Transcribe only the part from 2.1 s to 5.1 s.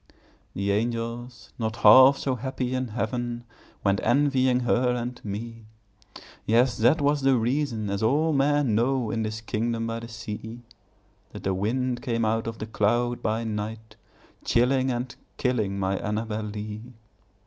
so happy in heaven, Went envying her